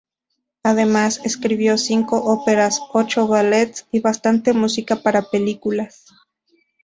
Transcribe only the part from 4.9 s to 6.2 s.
para películas.